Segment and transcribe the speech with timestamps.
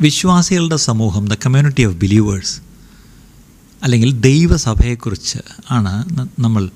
[0.00, 2.60] വിശ്വാസികളുടെ സമൂഹം the community of believers
[3.82, 5.38] അല്ലെങ്കിൽ ദൈവസഭയെക്കുറിച്ച്
[5.70, 6.04] ആണ്
[6.38, 6.70] നമ്മൾ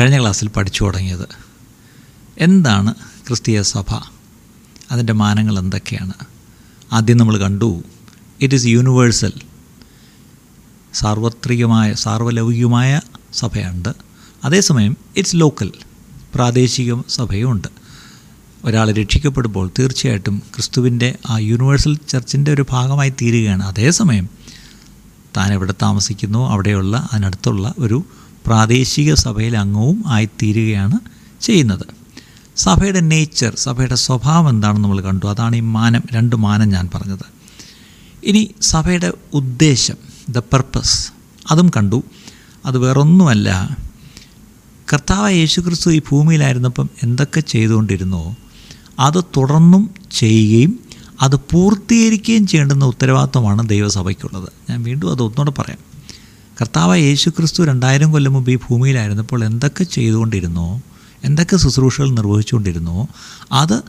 [0.00, 1.28] കഴിഞ്ഞ ക്ലാസ്സിൽ പഠിച്ചു തുടങ്ങിയത്.
[2.38, 2.94] എന്താണ്
[3.26, 4.00] ക്രിസ്തീയ സഭ?
[4.90, 6.12] അതിന്റെ മാനങ്ങൾ എന്തൊക്കെയാണ്?
[6.92, 7.82] ആദ്യം നമ്മൾ കണ്ടു
[8.40, 9.32] ഇറ്റ് ഈസ് യൂണിവേഴ്സൽ
[10.94, 13.00] സാർവത്രികമായ സാർവലൗകികമായ
[13.32, 13.88] സഭയുണ്ട്.
[14.44, 15.72] അതേസമയം ഇറ്റ്സ് ലോക്കൽ
[16.34, 17.68] പ്രാദേശിക സഭയും ഉണ്ട്
[18.64, 23.62] ഒരാൾ രക്ഷിക്കപ്പെടുമ്പോൾ തീർച്ചയായിട്ടും ക്രിസ്തുവിന്റെ ആ യൂണിവേഴ്സൽ ചർച്ചിന്റെ ഒരു ഭാഗമായി തീരുകയാണ്.
[23.62, 24.28] അതേസമയം
[25.36, 26.50] താൻ എവിടെ താമസിക്കുന്നു?
[26.50, 28.04] അവിടെയുള്ള അതിനടുത്തുള്ള ഒരു
[28.46, 30.98] പ്രാദേശിക സഭയിൽ അംഗവും ആയിത്തീരുകയാണ്
[31.40, 31.86] ചെയ്യുന്നത്.
[32.56, 35.26] സഭയുടെ നേച്ചർ സഭയുടെ സ്വഭാവം എന്താണെന്ന് നമ്മൾ കണ്ടു.
[35.26, 37.24] അതാണ് ഈ മാനം രണ്ട് മാനം ഞാൻ പറഞ്ഞത്.
[38.24, 39.94] ഇനി സഭയുടെ ഉദ്ദേശം
[40.28, 41.12] ദ പർപ്പസ്
[41.50, 42.02] അതും കണ്ടു.
[42.66, 43.76] അത് വേറൊന്നുമല്ല.
[44.92, 48.36] കർത്താവ് യേശുക്രിസ്തു ഈ ഭൂമിയിലായിരുന്നപ്പം എന്തൊക്കെ ചെയ്തുകൊണ്ടിരുന്നോ?
[48.98, 50.78] അത് തുടർന്നും ചെയ്യുകയും
[51.22, 54.48] അത് പൂർത്തീകരിക്കുകയും ചെയ്യേണ്ടുന്ന ഉത്തരവാദിത്വമാണ് ദൈവസഭയ്ക്കുള്ളത്.
[54.70, 55.78] ഞാൻ വീണ്ടും അത് ഒന്നുകൂടെ പറയാം.
[56.60, 60.82] കർത്താവ് യേശു ക്രിസ്തു രണ്ടായിരം കൊല്ലം മുമ്പ് ഈ ഭൂമിയിലായിരുന്നപ്പോൾ എന്തൊക്കെ ചെയ്തുകൊണ്ടിരുന്നോ
[61.24, 63.08] എന്തൊക്കെ ശുശ്രൂഷകൾ നിർവഹിച്ചുകൊണ്ടിരുന്നോ
[63.52, 63.82] അത്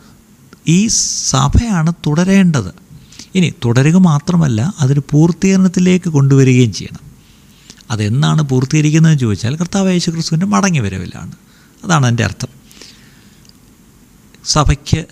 [0.68, 0.88] ഈ
[1.28, 2.72] സഭയാണ് തുടരേണ്ടത്.
[3.36, 7.12] ഇനി തുടരുക മാത്രമല്ല അതൊരു പൂർത്തീകരണത്തിലേക്ക് കൊണ്ടുവരികയും ചെയ്യണം.
[7.92, 11.32] അതെന്നാണ് പൂർത്തീകരിക്കുന്നതെന്ന് ചോദിച്ചാൽ കർത്താവ് യേശു ക്രിസ്തുവിന്റെ മടങ്ങി വരവിലാണ്
[11.84, 12.55] അതാണ് എന്റെ അർത്ഥം.
[14.48, 15.06] സഭയ്ക്ക്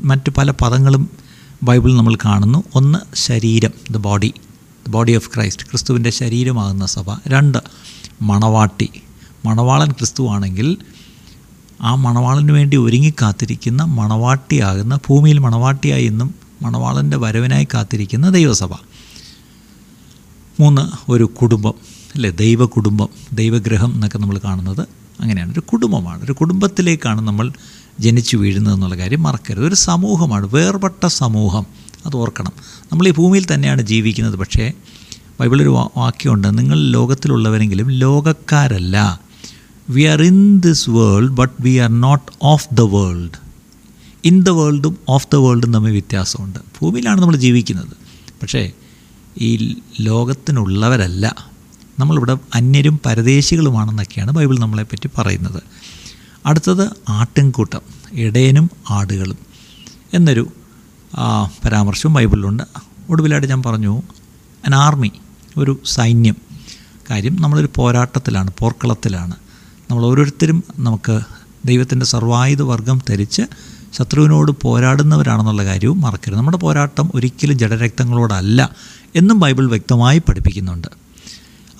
[0.00, 1.10] മറ്റു പല പദങ്ങളും
[1.62, 2.62] ബൈബിളിൽ നമ്മൾ കാണുന്നു.
[2.74, 4.32] ഒന്ന് ശരീരം the body
[4.88, 7.16] the body of Christ ക്രിസ്തുവിന്റെ ശരീരമാകുന്ന സഭ.
[7.28, 7.58] രണ്ട്
[8.22, 8.90] മണവാട്ടി.
[9.44, 10.76] മണവാളൻ ക്രിസ്തുവാണെങ്കിൽ
[11.80, 18.72] ആ മണവാളന് വേണ്ടി ഒരുങ്ങി കാത്തിരിക്കുന്ന മണവാട്ടിയാകുന്ന ഭൂമിയിൽ മണവാട്ടിയായി എന്നും മണവാളന്റെ വരവിനായി കാത്തിരിക്കുന്ന ദൈവസഭ.
[20.60, 21.74] മൂന്ന് ഒരു കുടുംബം
[22.14, 24.88] അല്ലേ ദൈവ കുടുംബം ദൈവഗ്രഹം എന്നൊക്കെ നമ്മൾ കാണുന്നത്
[25.20, 25.52] അങ്ങനെയാണ്.
[25.52, 26.24] ഒരു കുടുംബമാണ്.
[26.24, 27.52] ഒരു കുടുംബത്തിലേക്കാണ് നമ്മൾ
[28.00, 29.66] ജനിച്ചു വീഴുന്നത് എന്നുള്ള കാര്യം മറക്കരുത്.
[29.66, 31.66] ഒരു സമൂഹമാണ് വേർപെട്ട സമൂഹം.
[32.06, 32.52] അത് ഓർക്കണം.
[32.92, 34.36] നമ്മൾ ഈ ഭൂമിയിൽ തന്നെയാണ് ജീവിക്കുന്നത്.
[34.36, 34.72] പക്ഷേ
[35.40, 39.20] ബൈബിളൊരു വാക്യമുണ്ട് നിങ്ങൾ ലോകത്തിലുള്ളവരെങ്കിലും ലോകക്കാരല്ല.
[39.90, 43.48] We are in this world but we are not of the world
[44.24, 46.58] in the വേൾഡും of the വേൾഡും തമ്മിൽ വ്യത്യാസമുണ്ട്.
[46.58, 47.96] ഭൂമിയിലാണ് നമ്മൾ ജീവിക്കുന്നത്.
[48.42, 48.72] പക്ഷേ
[49.40, 51.34] ഈ ലോകത്തിനുള്ളവരല്ല.
[51.98, 55.62] നമ്മളിവിടെ അന്യരും പരദേശികളുമാണെന്നൊക്കെയാണ് ബൈബിൾ നമ്മളെപ്പറ്റി പറയുന്നത്.
[56.48, 57.80] അടുത്തത് ആട്ടിൻകൂട്ടം
[58.12, 59.38] ഇടയനും ആടുകളും
[60.14, 60.44] എന്നൊരു
[61.64, 62.62] പരാമർശവും ബൈബിളിലുണ്ട്.
[63.10, 64.02] ഒടുവിലായിട്ട് ഞാൻ പറഞ്ഞു
[64.66, 65.12] അൻ ആർമി
[65.56, 66.36] ഒരു സൈന്യം.
[67.10, 69.34] കാര്യം നമ്മളൊരു പോരാട്ടത്തിലാണ് പോർക്കളത്തിലാണ്.
[69.90, 71.20] നമ്മൾ ഓരോരുത്തരും നമുക്ക്
[71.64, 73.42] ദൈവത്തിന്റെ സർവായുധ വർഗം ധരിച്ച്
[73.98, 76.38] ശത്രുവിനോട് പോരാടുന്നവരാണെന്നുള്ള കാര്യവും മറക്കരുത്.
[76.38, 78.60] നമ്മുടെ പോരാട്ടം ഒരിക്കലും ജഡരക്തങ്ങളോടല്ല
[79.14, 80.88] എന്നും ബൈബിൾ വ്യക്തമായി പഠിപ്പിക്കുന്നുണ്ട്.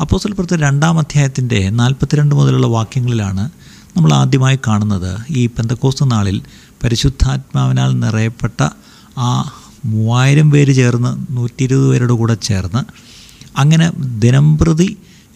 [0.00, 3.50] അപ്പോസൽ പ്രവൃത്തി രണ്ടാം അധ്യായത്തിന്റെ നാൽപ്പത്തിരണ്ട് മുതലുള്ള വാക്യങ്ങളിലാണ്
[3.96, 6.36] നമ്മൾ ആദ്യമായി കാണുന്നത് ഈ പെന്തക്കോസ് നാളിൽ
[6.84, 8.60] പരിശുദ്ധാത്മാവിനാൽ നിറയപ്പെട്ട
[9.18, 9.30] ആ
[9.84, 12.82] മൂവായിരം പേര് ചേർന്ന് നൂറ്റി ഇരുപത് പേരുടെ കൂടെ ചേർന്ന്
[13.58, 13.86] അങ്ങനെ
[14.18, 14.88] ദിനംപ്രതി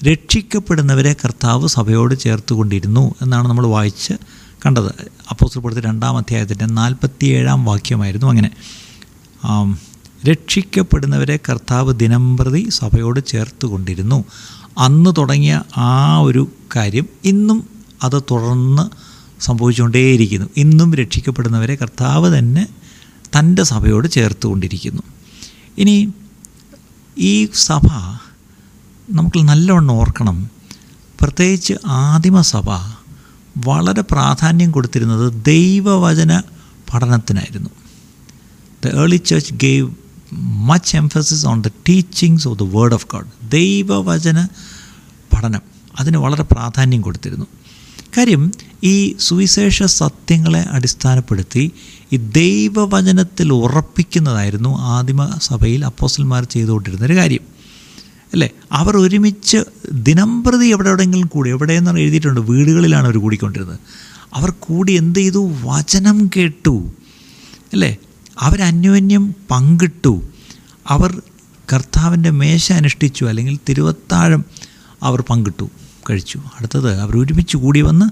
[0.07, 4.15] രക്ഷിക്കപ്പെടുന്നവരെ കർത്താവ് സഭയോട് ചേർത്തുകൊണ്ടിരുന്നു എന്നാണ് നമ്മൾ വായിച്ച്
[4.65, 4.91] കണ്ടത്.
[5.31, 8.51] അപ്പോസ്റ്റൽ പ്രവൃത്തി രണ്ടാം അധ്യായത്തിന്റെ നാൽപ്പത്തിയേഴാം വാക്യമായിരുന്നു അങ്ങനെ.
[10.27, 14.19] രക്ഷിക്കപ്പെടുന്നവരെ കർത്താവ് ദിനംപ്രതി സഭയോട് ചേർത്ത് കൊണ്ടിരുന്നു
[14.79, 16.43] അന്ന് തുടങ്ങിയ ആ ഒരു
[16.77, 17.59] കാര്യം ഇന്നും
[18.03, 18.85] അത് തുടർന്ന്
[19.43, 20.47] സംഭവിച്ചുകൊണ്ടേയിരിക്കുന്നു.
[20.57, 22.67] ഇന്നും രക്ഷിക്കപ്പെടുന്നവരെ കർത്താവ് തന്നെ
[23.39, 25.03] തന്റെ സഭയോട് ചേർത്ത് കൊണ്ടിരിക്കുന്നു
[25.79, 26.13] ഇനി
[27.19, 27.87] ഈ സഭ
[29.11, 30.51] നമുക്ക് നല്ലവണ്ണം ഓർക്കണം.
[31.21, 32.71] പ്രത്യേകിച്ച് ആദിമസഭ
[33.57, 36.43] വളരെ പ്രാധാന്യം കൊടുത്തിരുന്നത് ദൈവവചന
[36.93, 37.71] പഠനത്തിനായിരുന്നു.
[38.85, 39.91] The early church gave
[40.71, 44.49] much emphasis on the teachings of the word of God ദൈവവചന
[45.33, 45.61] പഠനം
[46.01, 47.47] അതിന് വളരെ പ്രാധാന്യം കൊടുത്തിരുന്നു.
[48.17, 48.53] കാര്യം
[48.85, 51.73] ഈ സുവിശേഷ സത്യങ്ങളെ അടിസ്ഥാനപ്പെടുത്തി
[52.13, 57.41] ഈ ദൈവവചനത്തിൽ ഉറപ്പിക്കുന്നതായിരുന്നു ആദിമ സഭയിൽ അപ്പോസ്റ്റൽമാർ ചെയ്തുകൊണ്ടിരുന്ന ഒരു കാര്യം.
[58.33, 58.51] അല്ലേ?
[58.73, 59.59] അവർ ഒരുമിച്ച്
[59.93, 63.79] ദിനംപ്രതി എവിടെ എവിടെയെങ്കിലും കൂടി എവിടെയെന്നാണ് എഴുതിയിട്ടുണ്ട് വീടുകളിലാണ് അവർ കൂടിക്കൊണ്ടിരുന്നത്.
[64.35, 65.51] അവർ കൂടി എന്ത് ചെയ്തു?
[65.63, 66.93] വചനം കേട്ടു.
[67.73, 67.97] അല്ലേ?
[68.41, 70.23] അവരന്യോന്യം പങ്കിട്ടു.
[70.89, 71.23] അവർ
[71.73, 74.45] കർത്താവിന്റെ മേശ അനുഷ്ഠിച്ചു അല്ലെങ്കിൽ തിരുവത്താഴം
[75.03, 75.71] അവർ പങ്കിട്ടു.
[76.11, 76.39] കഴിച്ചു.
[76.39, 78.07] അടുത്തത് അവർ ഒരുമിച്ച് കൂടി വന്ന്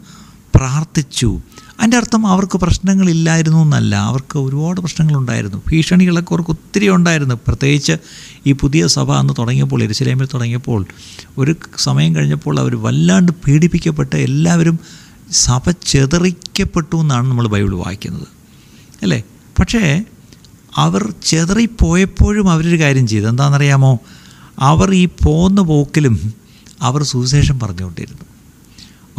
[0.57, 1.41] പ്രാർത്ഥിച്ചു.
[1.79, 5.63] അതിന്റെ അർത്ഥം അവർക്ക് പ്രശ്നങ്ങളില്ലായിരുന്നു എന്നല്ല അവർക്ക് ഒരുപാട് പ്രശ്നങ്ങളുണ്ടായിരുന്നു.
[5.73, 7.35] ഭീഷണികളൊക്കെ അവർക്ക് ഒത്തിരി ഉണ്ടായിരുന്നു.
[7.35, 7.93] പ്രത്യേകിച്ച്
[8.47, 10.87] ഈ പുതിയ സഭ അന്ന് തുടങ്ങിയപ്പോൾ എരിശിലേമിൽ തുടങ്ങിയപ്പോൾ
[11.39, 14.79] ഒരു സമയം കഴിഞ്ഞപ്പോൾ അവർ വല്ലാണ്ട് പീഡിപ്പിക്കപ്പെട്ട് എല്ലാവരും
[15.33, 18.27] സഭ ചെതറിക്കപ്പെട്ടു എന്നാണ് നമ്മൾ ബൈബിൾ വായിക്കുന്നത്.
[19.03, 19.23] അല്ലേ?
[19.61, 20.05] പക്ഷേ
[20.77, 23.27] അവർ ചെതറിപ്പോയപ്പോഴും അവരൊരു കാര്യം ചെയ്തു.
[23.27, 23.99] എന്താണെന്നറിയാമോ?
[24.59, 26.40] അവർ ഈ പോകുന്ന പോക്കിലും
[26.83, 28.25] അവർ സുവിശേഷം പറഞ്ഞുകൊണ്ടിരുന്നു.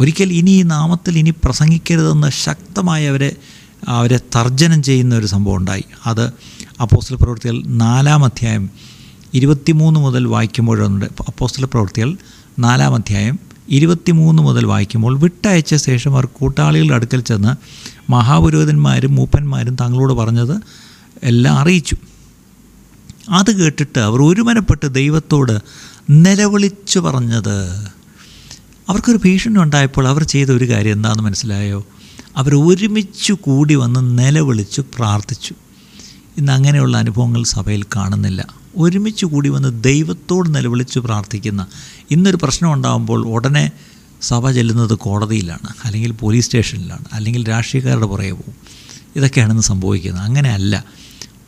[0.00, 3.36] ഒരിക്കൽ ഇനി ഈ നാമത്തിൽ ഇനി പ്രസംഗിക്കരുതെന്ന് ശക്തമായി അവരെ
[3.88, 5.84] അവരെ തർജനം ചെയ്യുന്ന ഒരു സംഭവം ഉണ്ടായി.
[6.06, 6.32] അത്
[6.80, 8.70] അപ്പോസ്റ്റൽ പ്രവൃത്തികൾ നാലാം അധ്യായം
[9.34, 11.04] ഇരുപത്തിമൂന്ന് മുതൽ വായിക്കുമ്പോഴുണ്ട്.
[11.04, 12.16] അപ്പോസ്റ്റൽ പ്രവൃത്തികൾ
[12.58, 13.38] നാലാം അധ്യായം
[13.68, 17.52] ഇരുപത്തിമൂന്ന് മുതൽ വായിക്കുമ്പോൾ വിട്ടയച്ച ശേഷം അവർ കൂട്ടാളികളുടെ അടുക്കൽ ചെന്ന്
[18.12, 20.60] മഹാപുരോഹിതന്മാരും മൂപ്പന്മാരും തങ്ങളോട് പറഞ്ഞത്
[21.22, 21.96] എല്ലാം അറിയിച്ചു.
[23.30, 25.60] അത് കേട്ടിട്ട് അവർ ഒരുമനപ്പെട്ട് ദൈവത്തോട്
[26.10, 27.70] നിലവിളിച്ചു പറഞ്ഞത്.
[28.88, 31.86] അവർക്കൊരു ഭീഷണി ഉണ്ടായപ്പോൾ അവർ ചെയ്ത ഒരു കാര്യം എന്താണെന്ന് മനസ്സിലായോ?
[32.36, 35.54] അവർ ഒരുമിച്ച് കൂടി വന്ന് നിലവിളിച്ച് പ്രാർത്ഥിച്ചു.
[36.38, 38.46] ഇന്ന് അങ്ങനെയുള്ള അനുഭവങ്ങൾ സഭയിൽ കാണുന്നില്ല.
[38.76, 41.66] ഒരുമിച്ച് കൂടി വന്ന് ദൈവത്തോട് നിലവിളിച്ച് പ്രാർത്ഥിക്കുന്ന
[42.10, 43.70] ഇന്നൊരു പ്രശ്നം ഉണ്ടാകുമ്പോൾ ഉടനെ
[44.22, 48.54] സഭ ചെല്ലുന്നത് കോടതിയിലാണ് അല്ലെങ്കിൽ പോലീസ് സ്റ്റേഷനിലാണ് അല്ലെങ്കിൽ രാഷ്ട്രീയക്കാരുടെ പുറകെ പോകും.
[49.16, 50.24] ഇതൊക്കെയാണെന്ന് സംഭവിക്കുന്നത്.
[50.24, 50.84] അങ്ങനെയല്ല.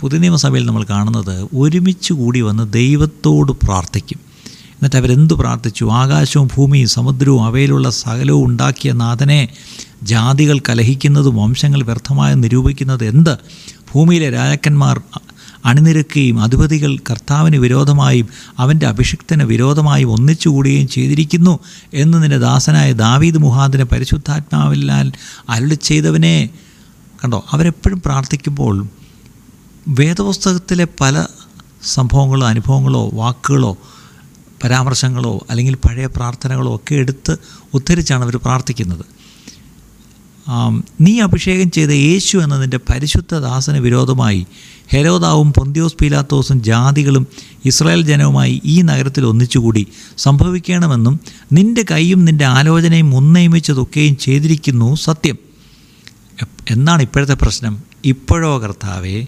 [0.00, 4.33] പുതിയ നിയമസഭയിൽ നമ്മൾ കാണുന്നത് ഒരുമിച്ച് കൂടി വന്ന് ദൈവത്തോട് പ്രാർത്ഥിക്കും.
[4.74, 5.84] എന്നിട്ട് അവരെന്ത് പ്രാർത്ഥിച്ചു?
[5.84, 9.48] ആകാശവും ഭൂമിയും സമുദ്രവും അവയിലുള്ള സകലവും ഉണ്ടാക്കിയ നാഥനെ
[10.02, 13.38] ജാതികൾ കലഹിക്കുന്നതും വംശങ്ങൾ വ്യർത്ഥമായി നിരൂപിക്കുന്നത് എന്ത്?
[13.94, 15.00] ഭൂമിയിലെ രാജാക്കന്മാർ
[15.64, 18.28] അണിനിരക്കുകയും അധിപതികൾ കർത്താവിന് വിരോധമായും
[18.58, 21.58] അവന്റെ അഭിഷിക്തന് വിരോധമായും ഒന്നിച്ചുകൂടുകയും ചെയ്തിരിക്കുന്നു
[21.94, 25.12] എന്ന് നിന്റെ ദാസനായ ദാവീദ് മുഹാദിനെ പരിശുദ്ധാത്മാവില്ലാൽ
[25.48, 26.50] അരുളി ചെയ്തവനെ
[27.24, 27.44] കണ്ടോ?
[27.50, 28.86] അവരെപ്പോഴും പ്രാർത്ഥിക്കുമ്പോൾ
[29.88, 31.26] വേദപുസ്തകത്തിലെ പല
[31.82, 33.76] സംഭവങ്ങളോ അനുഭവങ്ങളോ വാക്കുകളോ
[34.64, 37.36] പരാമർശങ്ങളോ അല്ലെങ്കിൽ പഴയ പ്രാർത്ഥനകളോ ഒക്കെ എടുത്ത്
[37.74, 39.04] ഉദ്ധരിച്ചാണ് അവർ പ്രാർത്ഥിക്കുന്നത്.
[41.00, 44.46] നീ അഭിഷേകം ചെയ്ത യേശു എന്നതിന്റെ പരിശുദ്ധ ദാസന് വിരോധമായി
[44.88, 47.26] ഹെരോദാവും പൊന്തിയോസ് പീലാത്തോസും ജാതികളും
[47.64, 49.86] ഇസ്രായേൽ ജനവുമായി ഈ നഗരത്തിൽ ഒന്നിച്ചുകൂടി
[50.18, 51.20] സംഭവിക്കണമെന്നും
[51.52, 55.38] നിന്റെ കൈയും നിന്റെ ആലോചനയും ഉന്നയിമിച്ചതൊക്കെയും ചെയ്തിരിക്കുന്നു സത്യം.
[56.70, 57.82] എന്നാണ് ഇപ്പോഴത്തെ പ്രശ്നം.
[58.04, 59.26] ഇപ്പോഴോ കർത്താവേ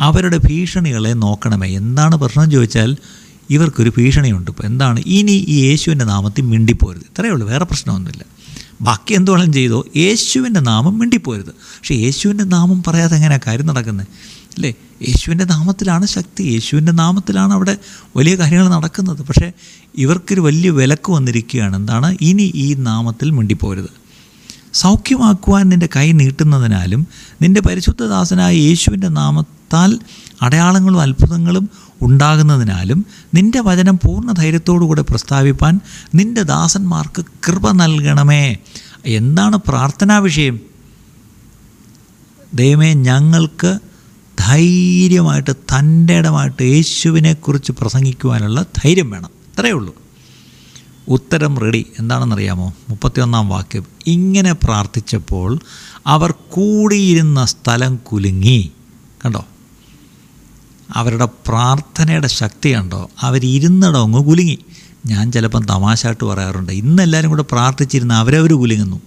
[0.00, 1.68] അവരുടെ ഭീഷണികളെ നോക്കണമേ.
[1.76, 2.96] എന്താണ് പ്രശ്നം ചോദിച്ചാൽ
[3.50, 4.50] ഇവർക്കൊരു ഭീഷണിയുണ്ട്.
[4.50, 5.02] ഇപ്പോൾ എന്താണ്?
[5.06, 7.02] ഇനി ഈ യേശുവിന്റെ നാമത്തിൽ മിണ്ടിപ്പോരുത്.
[7.02, 7.48] ഇത്രയേ ഉള്ളൂ.
[7.48, 8.24] വേറെ പ്രശ്നമൊന്നുമില്ല.
[8.80, 11.46] ബാക്കി എന്തുവേണം ചെയ്തോ യേശുവിന്റെ നാമം മിണ്ടിപ്പോരുത്.
[11.46, 14.06] പക്ഷേ യേശുവിന്റെ നാമം പറയാതെ എങ്ങനെയാണ് കാര്യം നടക്കുന്നത്
[14.56, 14.74] അല്ലേ?
[15.08, 16.42] യേശുവിന്റെ നാമത്തിലാണ് ശക്തി.
[16.42, 17.76] യേശുവിന്റെ നാമത്തിലാണ് അവിടെ
[18.16, 19.22] വലിയ കാര്യങ്ങൾ നടക്കുന്നത്.
[19.22, 19.52] പക്ഷേ
[19.98, 21.76] ഇവർക്കൊരു വലിയ വിലക്ക് വന്നിരിക്കുകയാണ്.
[21.76, 22.16] എന്താണ്?
[22.20, 24.06] ഇനി ഈ നാമത്തിൽ മിണ്ടിപ്പോരുത്.
[24.72, 27.06] സൗഖ്യമാക്കുവാൻ നിന്റെ കൈ നീട്ടുന്നതിനാലും
[27.42, 29.98] നിന്റെ പരിശുദ്ധദാസനായ യേശുവിന്റെ നാമത്താൽ
[30.42, 31.70] അടയാളങ്ങളും അത്ഭുതങ്ങളും
[32.00, 35.80] ഉണ്ടാകുന്നതിനാലും നിന്റെ വചനം പൂർണ ധൈര്യത്തോടുകൂടെ പ്രസ്താവിപ്പാൻ
[36.14, 38.56] നിന്റെ ദാസന്മാർക്ക് കൃപ നൽകണമേ.
[39.06, 40.60] എന്താണ് പ്രാർത്ഥനാ വിഷയം?
[42.54, 43.78] ദൈവമേ ഞങ്ങൾക്ക്
[44.38, 49.28] ധൈര്യമായിട്ട് തന്റെ ഇടമായിട്ട് യേശുവിനെക്കുറിച്ച് പ്രസംഗിക്കുവാനുള്ള ധൈര്യം വേണം.
[49.28, 49.96] ഇത്രയേ ഉള്ളൂ.
[51.08, 52.74] ഉത്തരം റെഡി എന്താണെന്നറിയാമോ?
[52.88, 53.84] മുപ്പത്തിയൊന്നാം വാക്യം.
[54.06, 55.58] ഇങ്ങനെ പ്രാർത്ഥിച്ചപ്പോൾ
[56.06, 58.72] അവർ കൂടിയിരുന്ന സ്ഥലം കുലുങ്ങി.
[59.24, 59.46] കണ്ടോ?
[60.92, 63.10] അവരുടെ പ്രാർത്ഥനയുടെ ശക്തി കണ്ടോ?
[63.20, 64.58] അവരിരുന്നിടം അങ്ങ് കുലുങ്ങി.
[65.06, 66.72] ഞാൻ ചിലപ്പം തമാശായിട്ട് പറയാറുണ്ട്.
[66.72, 69.00] ഇന്നെല്ലാവരും കൂടെ പ്രാർത്ഥിച്ചിരുന്ന അവരവർ കുലുങ്ങുന്നു.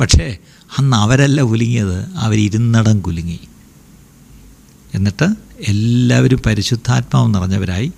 [0.00, 0.36] പക്ഷേ
[0.78, 3.40] അന്ന് അവരല്ല കുലുങ്ങിയത് അവരിരുന്നിടം കുലുങ്ങി.
[4.94, 7.92] എന്നിട്ട് എല്ലാവരും പരിശുദ്ധാത്മാവ് നിറഞ്ഞവരായി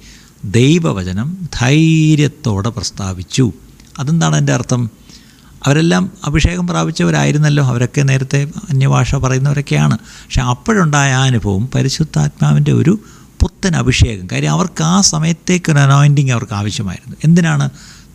[0.45, 3.53] ദൈവവചനം ധൈര്യത്തോടെ പ്രസ്താവിച്ചു.
[3.99, 4.91] അതെന്താണ് എന്റെ അർത്ഥം?
[5.67, 7.65] അവരെല്ലാം അഭിഷേകം പ്രാപിച്ചവരായിരുന്നല്ലോ.
[7.65, 9.99] അവരൊക്കെ നേരത്തെ അന്യഭാഷ പറയുന്നവരൊക്കെയാണ്.
[9.99, 12.99] പക്ഷെ അപ്പോഴുണ്ടായ ആ അനുഭവം പരിശുദ്ധാത്മാവിന്റെ ഒരു
[13.41, 14.29] പുത്തൻ അഭിഷേകം.
[14.33, 17.17] കാര്യം അവർക്ക് ആ സമയത്തേക്ക് ഒരു അനോയിന്റിങ് അവർക്ക് ആവശ്യമായിരുന്നു.
[17.25, 17.71] എന്തിനാണ്?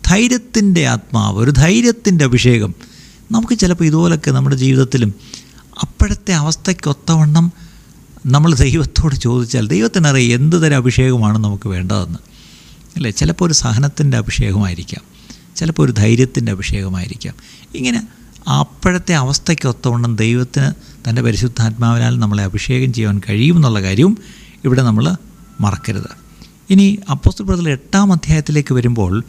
[0.06, 2.74] ധൈര്യത്തിന്റെ ആത്മാവ് ഒരു ധൈര്യത്തിന്റെ അഭിഷേകം.
[3.32, 5.14] നമുക്ക് ചിലപ്പോൾ ഇതുപോലൊക്കെ നമ്മുടെ ജീവിതത്തിലും
[5.82, 7.52] അപ്പോഴത്തെ അവസ്ഥയ്ക്കൊത്തവണ്ണം
[8.26, 12.18] നമ്മൾ ദൈവത്തോട് ചോദിച്ചാൽ ദൈവത്തിനറിയാം എന്ത് തരം അഭിഷേകമാണ് നമുക്ക് വേണ്ടതെന്ന്.
[12.96, 13.10] അല്ലേ?
[13.10, 15.15] ചിലപ്പോൾ ഒരു സഹനത്തിന്റെ അഭിഷേകമായിരിക്കാം.
[15.56, 17.34] ചിലപ്പോൾ ഒരു ധൈര്യത്തിന്റെ അഭിഷേകമായിരിക്കാം.
[17.74, 18.08] ഇങ്ങനെ
[18.50, 20.72] അപ്പോഴത്തെ അവസ്ഥയ്ക്കൊത്തവണ്ണം ദൈവത്തിന്
[21.08, 24.18] തന്റെ പരിശുദ്ധാത്മാവിനാൽ നമ്മളെ അഭിഷേകം ചെയ്യാൻ കഴിയും എന്നുള്ള കാര്യവും
[24.64, 25.16] ഇവിടെ നമ്മൾ
[25.60, 26.26] മറക്കരുത്.
[26.70, 29.24] ഇനി അപ്പോസ്തലത്തിൽ എട്ടാം അധ്യായത്തിലേക്ക് വരുമ്പോൾ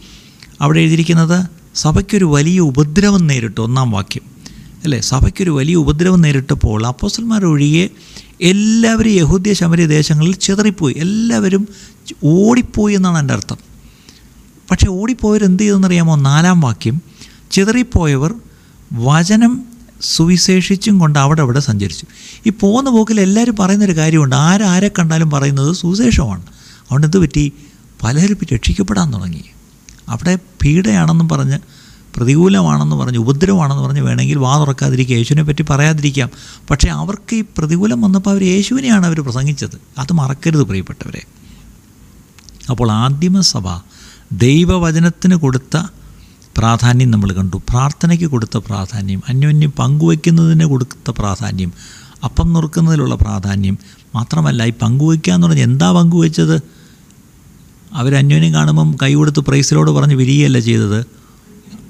[0.62, 4.22] അവിടെ എഴുതിയിരിക്കുന്നത് സഭയ്ക്കൊരു വലിയ ഉപദ്രവം നേരിട്ടു ഒന്നാം വാക്യം.
[4.84, 5.00] അല്ലേ?
[5.00, 7.90] സഭയ്ക്കൊരു വലിയ ഉപദ്രവം നേരിട്ടപ്പോൾ അപ്പോസ്റ്റന്മാരൊഴികെ
[8.42, 10.96] എല്ലാവരും യഹൂദ്യ ശമരി ദേശങ്ങളിൽ ചിതറിപ്പോയി.
[10.98, 11.68] എല്ലാവരും
[12.24, 13.67] ഓടിപ്പോയി എന്നാണ് എന്റെ അർത്ഥം.
[14.72, 16.16] പക്ഷേ ഓടിപ്പോയവർ എന്ത് ചെയ്തെന്നറിയാമോ?
[16.16, 17.02] നാലാം വാക്യം
[17.52, 18.34] ചിതറിപ്പോയവർ
[18.94, 19.64] വചനം
[20.02, 22.06] സുവിശേഷിച്ചും കൊണ്ട് അവിടെ അവിടെ സഞ്ചരിച്ചു.
[22.46, 24.36] ഈ പോകുന്ന പോക്കിൽ എല്ലാവരും പറയുന്നൊരു കാര്യമുണ്ട്.
[24.36, 26.42] ആരാരെ കണ്ടാലും പറയുന്നത് സുവിശേഷമാണ്.
[26.42, 27.54] അതുകൊണ്ട് എന്ത് പറ്റി?
[28.04, 29.44] പലരും രക്ഷിക്കപ്പെടാൻ തുടങ്ങി.
[30.10, 31.60] അവിടെ പീഡയാണെന്നും പറഞ്ഞ്
[32.16, 36.30] പ്രതികൂലമാണെന്ന് പറഞ്ഞ് ഉപദ്രവമാണെന്ന് പറഞ്ഞ് വേണമെങ്കിൽ വാ തുറക്കാതിരിക്കുക യേശുവിനെ പറ്റി പറയാതിരിക്കാം.
[36.70, 39.82] പക്ഷേ അവർക്ക് ഈ പ്രതികൂലം വന്നപ്പോൾ അവർ യേശുവിനെയാണ് അവർ പ്രസംഗിച്ചത്.
[39.98, 41.26] അത് മറക്കരുത് പ്രിയപ്പെട്ടവരെ.
[42.70, 43.68] അപ്പോൾ ആദിമസഭ
[44.32, 45.84] ദൈവവചനത്തിന് കൊടുത്ത
[46.58, 47.58] പ്രാധാന്യം നമ്മൾ കണ്ടു.
[47.70, 51.72] പ്രാർത്ഥനയ്ക്ക് കൊടുത്ത പ്രാധാന്യം അന്യോന്യം പങ്കുവയ്ക്കുന്നതിന് കൊടുത്ത പ്രാധാന്യം
[52.24, 53.78] അപ്പം നുറുക്കുന്നതിലുള്ള പ്രാധാന്യം
[54.16, 56.62] മാത്രമല്ല ഈ പങ്കുവയ്ക്കുക എന്ന് പറഞ്ഞാൽ എന്താ പങ്കുവെച്ചത്?
[57.94, 61.06] അവരന്യോന്യം കാണുമ്പം കൈ കൊടുത്ത് പ്രൈസിലോട് പറഞ്ഞ് വിരികയല്ല ചെയ്തത്.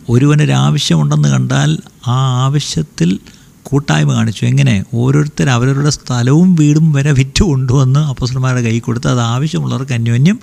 [0.10, 1.77] ഒരുവനൊരാവശ്യമുണ്ടെന്ന് കണ്ടാൽ
[2.08, 3.20] ആ ആവശ്യത്തിൽ
[3.63, 4.46] കൂട്ടായ്മ കാണിച്ചു.
[4.46, 4.84] എങ്ങനെ?
[4.94, 10.39] ഓരോരുത്തർ അവരവരുടെ സ്ഥലവും വീടും വരെ വിറ്റ് കൊണ്ടുവന്ന് അപ്പസന്മാരുടെ കൈ കൊടുത്ത് അത് ആവശ്യമുള്ളവർക്ക് അന്യോന്യം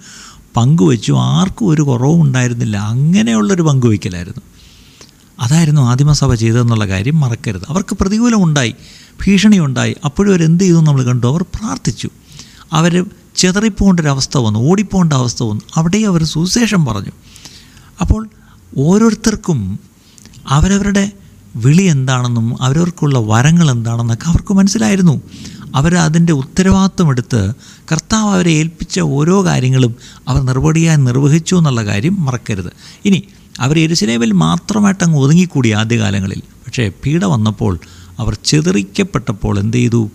[0.56, 1.12] പങ്കുവെച്ചു.
[1.12, 2.76] ആർക്കും ഒരു കുറവും ഉണ്ടായിരുന്നില്ല.
[2.76, 4.40] അങ്ങനെയുള്ളൊരു പങ്കുവയ്ക്കലായിരുന്നു
[5.40, 7.62] അതായിരുന്നു ആദിമസഭ ചെയ്തതെന്നുള്ള കാര്യം മറക്കരുത്.
[7.68, 8.74] അവർക്ക് പ്രതികൂലമുണ്ടായി.
[9.26, 9.96] ഭീഷണിയുണ്ടായി.
[10.04, 11.26] അപ്പോഴും അവർ ചെയ്തു നമ്മൾ കണ്ടു.
[11.26, 12.08] അവർ പ്രാർത്ഥിച്ചു.
[12.72, 13.04] അവർ
[13.36, 14.58] ചെതറിപ്പോകേണ്ട ഒരു വന്നു.
[14.58, 15.62] ഓടിപ്പോകേണ്ട അവസ്ഥ വന്നു.
[15.74, 17.12] അവിടെയും അവർ സുശേഷം പറഞ്ഞു.
[18.00, 18.28] അപ്പോൾ
[18.78, 19.78] ഓരോരുത്തർക്കും
[20.48, 21.12] അവരവരുടെ
[21.56, 25.20] വിളി എന്താണെന്നും അവരവർക്കുള്ള വരങ്ങൾ എന്താണെന്നൊക്കെ അവർക്ക് മനസ്സിലായിരുന്നു.
[25.74, 27.52] അവർ അതിന്റെ ഉത്തരവാദിത്വം എടുത്ത്
[27.92, 29.94] കർത്താവ് അവരെ ഏൽപ്പിച്ച ഓരോ കാര്യങ്ങളും
[30.28, 32.72] അവർ നിർവടിയായി നിർവഹിച്ചു എന്നുള്ള കാര്യം മറക്കരുത്.
[33.04, 33.22] ഇനി
[33.60, 36.42] അവർ എരുസലേമിൽ മാത്രമായിട്ട് അങ്ങ് ഒതുങ്ങിക്കൂടി ആദ്യകാലങ്ങളിൽ.
[36.66, 37.78] പക്ഷേ പീഡ വന്നപ്പോൾ
[38.18, 40.10] അവർ ചിതറിക്കപ്പെട്ടപ്പോൾ എന്ത് ചെയ്തു?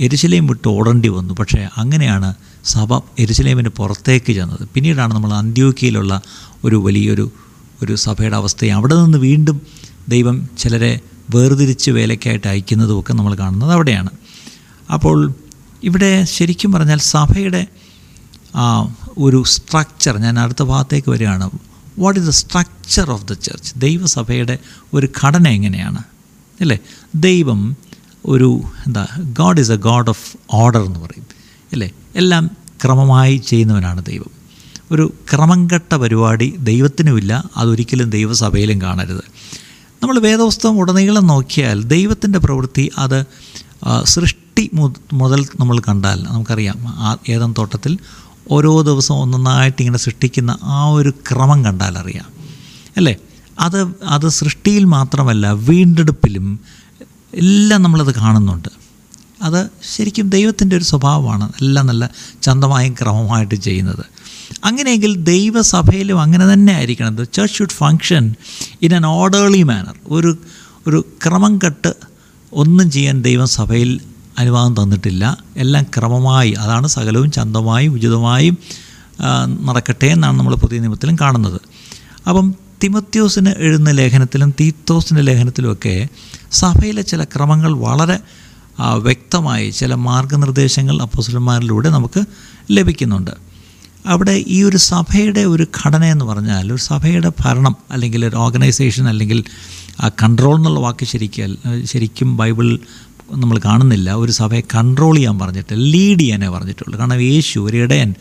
[0.00, 1.34] എരുസലേം വിട്ട് ഓടേണ്ടി വന്നു.
[1.34, 4.68] പക്ഷേ അങ്ങനെയാണ് സഭ എരുസലേമിന് പുറത്തേക്ക് ചെന്നത്.
[4.74, 6.20] പിന്നീടാണ് നമ്മൾ അന്ത്യോക്കിയിലുള്ള
[6.64, 7.32] ഒരു വലിയൊരു
[7.82, 9.60] ഒരു സഭയുടെ അവസ്ഥയെ അവിടെ നിന്ന് വീണ്ടും
[10.08, 11.00] ദൈവം ചിലരെ
[11.34, 14.10] വേർതിരിച്ച് വേലയ്ക്കായിട്ട് അയക്കുന്നതുമൊക്കെ നമ്മൾ കാണുന്നത് അവിടെയാണ്.
[14.90, 15.34] അപ്പോൾ
[15.82, 17.66] ഇവിടെ ശരിക്കും പറഞ്ഞാൽ സഭയുടെ
[19.18, 21.50] ഒരു സ്ട്രക്ചർ ഞാൻ അടുത്ത ഭാഗത്തേക്ക് വരികയാണ്.
[21.98, 24.58] What is the structure of the church ദൈവസഭയുടെ
[24.94, 26.02] ഒരു ഘടന എങ്ങനെയാണ്?
[26.60, 26.78] അല്ലേ?
[27.14, 27.76] ദൈവം
[28.24, 31.26] ഒരു എന്താ God is a God of order എന്ന് പറയും.
[31.72, 31.90] അല്ലേ?
[32.16, 32.50] എല്ലാം
[32.84, 34.30] ക്രമമായി ചെയ്യുന്നവനാണ് ദൈവം.
[34.90, 39.24] ഒരു ക്രമം കെട്ട പരിപാടി ദൈവത്തിനുമില്ല അതൊരിക്കലും ദൈവസഭയിലും കാണരുത്.
[40.02, 43.24] നമ്മൾ വേദപുസ്തകം ഉടനീളം നോക്കിയാൽ ദൈവത്തിന്റെ പ്രവൃത്തി അത്
[44.04, 46.76] സൃഷ്ടി മു- മുതൽ നമ്മൾ കണ്ടാൽ നമുക്കറിയാം
[47.28, 47.98] ഏതം തോട്ടത്തിൽ
[48.50, 52.24] ഓരോ ദിവസവും ഒന്നൊന്നായിട്ട് ഇങ്ങനെ സൃഷ്ടിക്കുന്ന ആ ഒരു ക്രമം കണ്ടാൽ അറിയാം.
[52.96, 53.16] അല്ലേ?
[53.60, 56.60] അത് അത് സൃഷ്ടിയിൽ മാത്രമല്ല വീണ്ടെടുപ്പിലും
[57.34, 58.68] എല്ലാം നമ്മളത് കാണുന്നുണ്ട്.
[59.42, 62.10] അത് ശരിക്കും ദൈവത്തിന്റെ ഒരു സ്വഭാവമാണ് എല്ലാം നല്ല
[62.42, 64.04] ചന്തമായും ക്രമമായിട്ട് ചെയ്യുന്നത്.
[64.64, 67.16] അങ്ങനെയെങ്കിൽ ദൈവസഭയിലും അങ്ങനെ തന്നെ ആയിരിക്കണം.
[67.16, 68.34] The church should function
[68.82, 70.38] in an orderly manner ഒരു
[70.86, 71.94] ഒരു ക്രമം കെട്ട്
[72.52, 74.00] ഒന്നും ചെയ്യാൻ ദൈവം സഭയിൽ
[74.38, 75.38] അനുവാദം തന്നിട്ടില്ല.
[75.56, 78.58] എല്ലാം ക്രമമായി അതാണ് സകലവും ചന്തമായി ഉചിതമായും
[79.64, 81.60] നടക്കട്ടെ എന്നാണ് നമ്മൾ പുതിയ നിയമത്തിലും കാണുന്നത്.
[82.28, 86.08] അപ്പം തിമത്യോസിന് എഴുതുന്ന ലേഖനത്തിലും തീത്തോസിന്റെ ലേഖനത്തിലുമൊക്കെ
[86.52, 88.18] സഭയിലെ ചില ക്രമങ്ങൾ വളരെ
[88.80, 92.20] വ്യക്തമായി ചില മാർഗനിർദ്ദേശങ്ങൾ അപ്പോസ്തലന്മാരിലൂടെ നമുക്ക്
[92.70, 93.30] ലഭിക്കുന്നുണ്ട്.
[94.06, 99.44] അവിടെ ഈ ഒരു സഭയുടെ ഒരു ഘടന എന്ന് പറഞ്ഞാൽ ഒരു സഭയുടെ ഭരണം അല്ലെങ്കിൽ ഒരു ഓർഗനൈസേഷൻ അല്ലെങ്കിൽ
[100.00, 102.78] ആ കൺട്രോൾ എന്നുള്ള വാക്ക് ശരിക്കും ശരിക്കും ബൈബിൾ
[103.34, 104.12] നമ്മൾ കാണുന്നില്ല.
[104.12, 106.98] ഒരു സഭയെ കൺട്രോൾ ചെയ്യാൻ പറഞ്ഞിട്ട് ലീഡ് ചെയ്യാനേ പറഞ്ഞിട്ടുള്ളൂ.
[106.98, 108.14] കാരണം യേശു ഒരു ഇടയൻ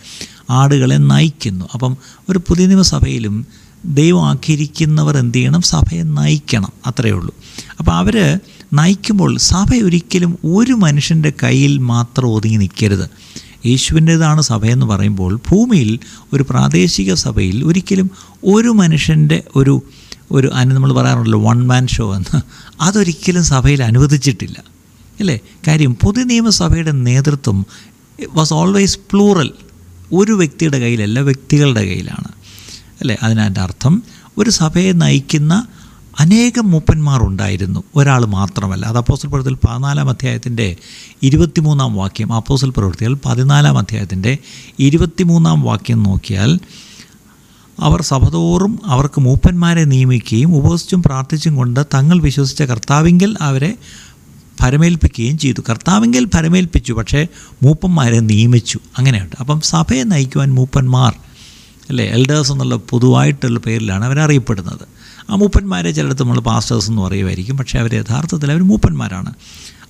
[0.50, 1.65] ആടുകളെ നയിക്കുന്നു.
[1.74, 1.98] അപ്പം
[2.30, 3.46] ഒരു പുതിയ നിയമസഭയിലും
[3.86, 5.62] ദൈവം ആക്കിയിരിക്കുന്നവർ എന്ത് ചെയ്യണം?
[5.62, 6.70] സഭയെ നയിക്കണം.
[6.86, 7.36] അത്രയേ ഉള്ളൂ.
[7.80, 8.39] അപ്പോൾ അവർ
[8.74, 13.10] നയിക്കുമ്പോൾ സഭ ഒരിക്കലും ഒരു മനുഷ്യന്റെ കയ്യിൽ മാത്രം ഒതുങ്ങി നിൽക്കരുത്.
[13.65, 16.00] യേശുവിന്റേതാണ് സഭയെന്ന് പറയുമ്പോൾ ഭൂമിയിൽ
[16.34, 18.12] ഒരു പ്രാദേശിക സഭയിൽ ഒരിക്കലും
[18.46, 19.84] ഒരു മനുഷ്യന്റെ ഒരു
[20.32, 22.41] ഒരു നമ്മൾ പറയാറുണ്ടല്ലോ വൺ മാൻ ഷോ എന്ന്.
[22.82, 24.70] അതൊരിക്കലും സഭയിൽ അനുവദിച്ചിട്ടില്ല.
[25.21, 25.39] അല്ലേ?
[25.67, 27.65] കാര്യം പൊതു നിയമസഭയുടെ നേതൃത്വം
[28.33, 29.51] വാസ് ഓൾവേസ് പ്ലൂറൽ
[30.13, 32.31] ഒരു വ്യക്തിയുടെ കയ്യിലല്ല വ്യക്തികളുടെ കയ്യിലാണ്.
[33.01, 33.17] അല്ലേ?
[33.23, 34.03] അതിനതിന്റെ അർത്ഥം
[34.37, 35.67] ഒരു സഭയെ നയിക്കുന്ന
[36.19, 38.85] അനേകം മൂപ്പന്മാർ ഉണ്ടായിരുന്നു ഒരാൾ മാത്രമല്ല.
[38.85, 40.75] അത് അപ്പോസ്റ്റൽ പ്രവൃത്തിയിൽ പതിനാലാം അധ്യായത്തിന്റെ
[41.23, 44.37] ഇരുപത്തിമൂന്നാം വാക്യം അപ്പോസ്റ്റൽ പ്രവൃത്തികൾ പതിനാലാം അധ്യായത്തിന്റെ
[44.79, 46.59] ഇരുപത്തിമൂന്നാം വാക്യം നോക്കിയാൽ
[47.79, 53.73] അവർ സഭതോറും അവർക്ക് മൂപ്പന്മാരെ നിയമിക്കുകയും ഉപവസിച്ചും പ്രാർത്ഥിച്ചും കൊണ്ട് തങ്ങൾ വിശ്വസിച്ച കർത്താവിങ്കിൽ അവരെ
[54.60, 55.62] ഭരമേൽപ്പിക്കുകയും ചെയ്തു.
[55.70, 57.27] കർത്താവെങ്കിൽ ഭരമേൽപ്പിച്ചു പക്ഷേ
[57.63, 58.79] മൂപ്പന്മാരെ നിയമിച്ചു.
[58.98, 59.36] അങ്ങനെയുണ്ട്.
[59.39, 61.15] അപ്പം സഭയെ നയിക്കുവാൻ മൂപ്പന്മാർ
[61.89, 64.88] അല്ലേ എൽഡേഴ്സ് എന്നുള്ള പൊതുവായിട്ടുള്ള പേരിലാണ് അവരറിയപ്പെടുന്നത്.
[65.29, 69.34] ആ മൂപ്പന്മാരെ ചിലയിടത്ത് നമ്മൾ പാസ്റ്റേഴ്സ് എന്ന് പറയുമായിരിക്കും പക്ഷേ അവർ യഥാർത്ഥത്തിൽ അവർ മൂപ്പന്മാരാണ്.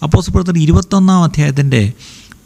[0.04, 1.94] അപ്പോസ്റ്റൽ പ്രവർത്തനം ഇരുപത്തൊന്നാം അധ്യായത്തിന്റെ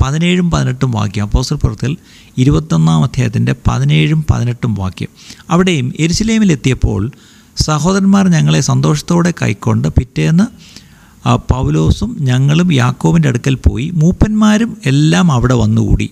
[0.01, 1.97] പതിനേഴും പതിനെട്ടും വാക്യം അപ്പോസ്റ്റൽ പ്രവർത്തത്തിൽ
[2.37, 5.07] ഇരുപത്തൊന്നാം അധ്യായത്തിന്റെ പതിനേഴും പതിനെട്ടും വാക്യം.
[5.49, 7.11] അവിടെയും എരുസലേമിലെത്തിയപ്പോൾ
[7.57, 10.43] സഹോദരന്മാർ ഞങ്ങളെ സന്തോഷത്തോടെ കൈക്കൊണ്ട് പിറ്റേന്ന്
[11.33, 13.89] പൗലോസും ഞങ്ങളും യാക്കോവിന്റെ അടുക്കൽ പോയി.
[13.89, 16.09] മൂപ്പന്മാരും എല്ലാം അവിടെ വന്നുകൂടി.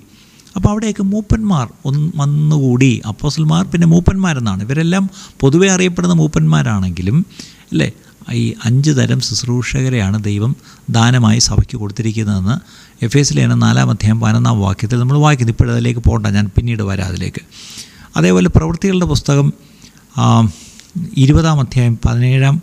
[0.55, 3.01] അപ്പോൾ അവിടെയൊക്കെ മൂപ്പന്മാർ ഒന്ന് വന്നുകൂടി.
[3.07, 4.63] അപ്പോസൽമാർ പിന്നെ മൂപ്പന്മാരെന്നാണ്.
[4.63, 7.25] ഇവരെല്ലാം പൊതുവേ അറിയപ്പെടുന്ന മൂപ്പന്മാരാണെങ്കിലും
[7.71, 7.91] അല്ലേ?
[8.31, 10.55] ഈ അഞ്ച് തരം ശുശ്രൂഷകരെയാണ് ദൈവം
[10.89, 12.55] ദാനമായി സഭയ്ക്ക് കൊടുത്തിരിക്കുന്നതെന്ന്
[13.05, 15.51] എഫ് എസ് ലേന നാലാം അധ്യായം പതിനൊന്നാം വാക്യത്തിൽ നമ്മൾ വായിക്കുന്നു.
[15.51, 17.41] ഇപ്പോഴതിലേക്ക് പോകണ്ട ഞാൻ പിന്നീട് വരാം അതിലേക്ക്.
[18.17, 19.53] അതേപോലെ പ്രവൃത്തികളുടെ പുസ്തകം
[21.17, 22.61] ഇരുപതാം അധ്യായം പതിനേഴാം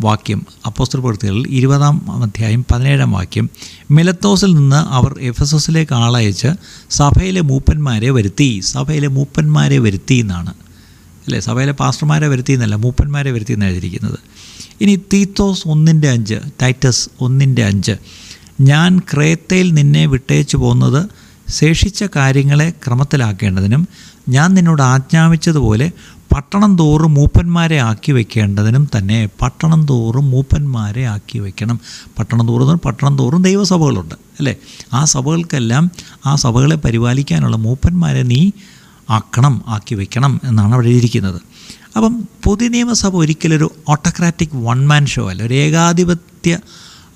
[0.00, 3.50] വാക്യം അപ്പോസ്റ്റർ പ്രവൃത്തികളിൽ ഇരുപതാം അധ്യായം പതിനേഴാം വാക്യം
[3.90, 6.48] മിലത്തോസിൽ നിന്ന് അവർ എഫസസിലേക്ക് ആളയച്ച്
[6.90, 10.50] സഭയിലെ മൂപ്പന്മാരെ വരുത്തി സഭയിലെ മൂപ്പന്മാരെ വരുത്തി എന്നാണ്.
[11.24, 11.40] അല്ലേ?
[11.40, 14.18] സഭയിലെ പാസ്റ്റർമാരെ വരുത്തി എന്നല്ല മൂപ്പന്മാരെ വരുത്തി എന്ന് എഴുതിയിരിക്കുന്നത്.
[14.80, 17.92] ഇനി തീത്തോസ് ഒന്നിന്റെ അഞ്ച് ടൈറ്റസ് ഒന്നിന്റെ അഞ്ച്
[18.60, 21.06] ഞാൻ ക്രേത്തയിൽ നിന്നെ വിട്ടേച്ചു പോകുന്നത്
[21.50, 23.88] ശേഷിച്ച കാര്യങ്ങളെ ക്രമത്തിലാക്കേണ്ടതിനും
[24.28, 25.92] ഞാൻ നിന്നോട് ആജ്ഞാപിച്ചതുപോലെ
[26.34, 31.80] പട്ടണം തോറും മൂപ്പന്മാരെ ആക്കി വയ്ക്കേണ്ടതിനും തന്നെ പട്ടണം തോറും മൂപ്പന്മാരെ ആക്കി വയ്ക്കണം
[32.18, 34.56] പട്ടണം തോറും പട്ടണം തോറും ദൈവസഭകളുണ്ട് അല്ലേ?
[34.92, 35.90] ആ സഭകൾക്കെല്ലാം
[36.26, 38.50] ആ സഭകളെ പരിപാലിക്കാനുള്ള മൂപ്പന്മാരെ നീ
[39.10, 41.40] ആക്കണം ആക്കി വയ്ക്കണം എന്നാണ് അവിടെ എഴുതിയിരിക്കുന്നത്.
[41.96, 45.42] അപ്പം പൊതു നിയമസഭ ഒരിക്കലൊരു ഒരു ഓട്ടോക്രാറ്റിക് വൺ മാൻ ഷോ അല്ല?
[45.42, 46.58] ഒരു ഏകാധിപത്യ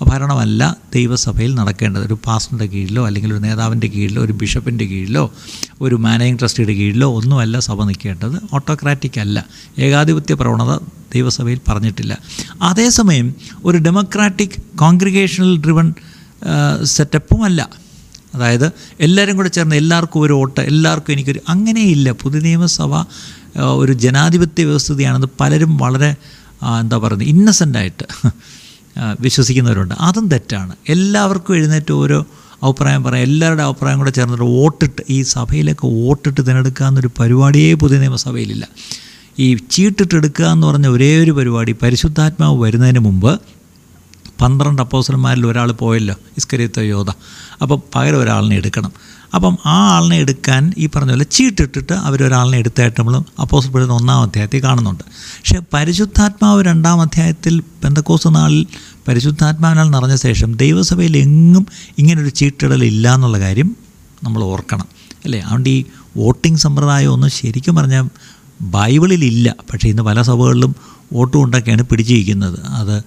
[0.05, 2.07] ഭരണമല്ല ദൈവസഭയിൽ നടക്കേണ്ടത്.
[2.07, 5.33] ഒരു പാസ്റ്ററിന്റെ കീഴിലോ അല്ലെങ്കിൽ ഒരു നേതാവിന്റെ കീഴിലോ ഒരു ബിഷപ്പിന്റെ കീഴിലോ
[5.81, 8.37] ഒരു മാനേജിംഗ് ട്രസ്റ്റിയുടെ കീഴിലോ ഒന്നുമല്ല സഭ നിൽക്കേണ്ടത്.
[8.55, 9.47] ഓട്ടോക്രാറ്റിക് അല്ല.
[9.78, 10.76] ഏകാധിപത്യ പ്രവണത
[11.14, 12.19] ദൈവസഭയിൽ പറഞ്ഞിട്ടില്ല.
[12.62, 15.95] അതേസമയം ഒരു ഡെമോക്രാറ്റിക് കോൺഗ്രിഗേഷണൽ ഡ്രിവൺ
[16.83, 17.69] സെറ്റപ്പും അല്ല
[18.35, 22.11] അതായത് എല്ലാവരും കൂടെ ചേർന്ന് എല്ലാവർക്കും ഒരു വോട്ട് എല്ലാവർക്കും എനിക്കൊരു അങ്ങനെയില്ല.
[22.11, 22.95] പുതിയ നിയമസഭ
[23.61, 26.17] ഒരു ജനാധിപത്യ വ്യവസ്ഥിതിയാണെന്ന് പലരും വളരെ
[26.81, 28.05] എന്താ പറയുന്നത് ഇന്നസെന്റായിട്ട്
[29.21, 29.95] വിശ്വസിക്കുന്നവരുണ്ട്.
[30.00, 30.76] അതും തെറ്റാണ്.
[30.88, 32.26] എല്ലാവർക്കും എഴുന്നേറ്റ് ഓരോ
[32.62, 33.23] അഭിപ്രായം പറയാം.
[33.23, 38.69] എല്ലാവരുടെ അഭിപ്രായം കൂടെ ചേർന്നിട്ട് വോട്ടിട്ട് ഈ സഭയിലേക്ക് വോട്ടിട്ട് തിരഞ്ഞെടുക്കുക എന്നൊരു പരിപാടിയേ പുതിയ നിയമസഭയിലില്ല.
[39.38, 43.40] ഈ ചീട്ടിട്ടെടുക്കുക എന്ന് പറഞ്ഞ ഒരേ ഒരു പരിപാടി പരിശുദ്ധാത്മാവ് വരുന്നതിന് മുമ്പ്
[44.40, 47.11] പന്ത്രണ്ട് അപ്പോസന്മാരിൽ ഒരാൾ പോയല്ലോ ഇസ്കരിയത്ത യോധ
[47.62, 48.93] അപ്പോൾ പകരം ഒരാളിനെ എടുക്കണം.
[49.35, 55.05] അപ്പം ആ ആളിനെ എടുക്കാൻ ഈ പറഞ്ഞ പോലെ ചീട്ടിട്ടിട്ട് അവരൊരാളിനെ എടുത്തായിട്ട് നമ്മൾ അപ്പോസപ്പെടുന്ന ഒന്നാം അധ്യായത്തിൽ കാണുന്നുണ്ട്.
[55.05, 58.67] പക്ഷേ പരിശുദ്ധാത്മാവ് രണ്ടാം അധ്യായത്തിൽ പെന്തക്കോസ് നാളിൽ
[59.09, 61.67] പരിശുദ്ധാത്മാവിനാൽ നിറഞ്ഞ ശേഷം ദൈവസഭയിൽ എങ്ങും
[61.99, 63.77] ഇങ്ങനൊരു ചീട്ടിടൽ ഇല്ല എന്നുള്ള കാര്യം
[64.25, 64.87] നമ്മൾ ഓർക്കണം.
[65.25, 65.41] അല്ലേ?
[65.41, 65.85] അതുകൊണ്ട് ഈ
[66.17, 68.09] വോട്ടിംഗ് സമ്പ്രദായം ഒന്നും ശരിക്കും പറഞ്ഞാൽ
[68.61, 70.77] ബൈബിളിലില്ല പക്ഷേ ഇന്ന് പല സഭകളിലും
[71.13, 72.59] വോട്ട് കൊണ്ടൊക്കെയാണ് പിടിച്ചിരിക്കുന്നത്.
[72.67, 73.03] അത്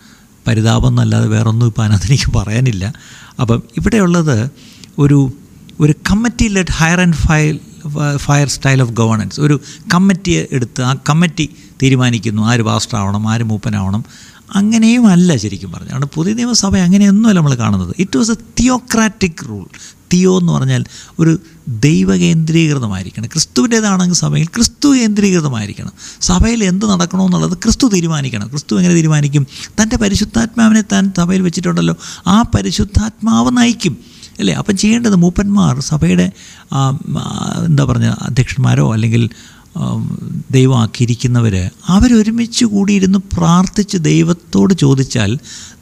[0.47, 2.93] പരിതാപം എന്നല്ലാതെ വേറൊന്നും ഇപ്പോൾ അതിനകത്ത് എനിക്ക് പറയാനില്ല.
[3.41, 4.49] അപ്പം ഇവിടെയുള്ളത്
[4.99, 5.31] ഒരു
[5.81, 7.59] ഒരു committee led hire and file
[8.15, 9.61] fire style of governance ഒരു
[9.93, 11.49] കമ്മിറ്റിയെ എടുത്ത് ആ കമ്മിറ്റി
[11.81, 12.41] തീരുമാനിക്കുന്നു.
[12.41, 14.05] ആര് പാസ്റ്റർ ആവണം ആര് മൂപ്പനാവണം.
[14.55, 17.95] അങ്ങനെയും അല്ല ശരിക്കും പറഞ്ഞു അതുകൊണ്ട് പുതിയ നിയമസഭ അങ്ങനെയൊന്നുമല്ല നമ്മൾ കാണുന്നത്.
[17.99, 19.65] It was a theocratic rule
[20.13, 20.85] theo എന്ന് പറഞ്ഞാൽ
[21.19, 23.27] ഒരു ദൈവകേന്ദ്രീകൃതമായിരിക്കണം.
[23.27, 25.91] ക്രിസ്തുവിന്റേതാണെങ്കിൽ സഭയിൽ ക്രിസ്തു കേന്ദ്രീകൃതമായിരിക്കണം.
[26.21, 28.47] സഭയിൽ എന്ത് നടക്കണമെന്നുള്ളത് ക്രിസ്തു തീരുമാനിക്കണം.
[28.47, 29.47] ക്രിസ്തു എങ്ങനെ തീരുമാനിക്കും?
[29.81, 31.95] തന്റെ പരിശുദ്ധാത്മാവിനെ താൻ സഭയിൽ വെച്ചിട്ടുണ്ടല്ലോ.
[32.27, 34.10] ആ പരിശുദ്ധാത്മാവ് നയിക്കും.
[34.41, 34.53] അല്ലേ?
[34.53, 36.27] അപ്പം ചെയ്യേണ്ടത് മൂപ്പന്മാർ സഭയുടെ
[37.65, 39.29] എന്താ പറഞ്ഞ അധ്യക്ഷന്മാരോ അല്ലെങ്കിൽ
[40.51, 41.55] ദൈവമാക്കിയിരിക്കുന്നവർ
[41.87, 45.31] അവരൊരുമിച്ച് കൂടിയിരുന്ന് പ്രാർത്ഥിച്ച് ദൈവത്തോട് ചോദിച്ചാൽ